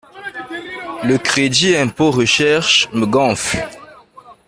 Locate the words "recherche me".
2.09-3.05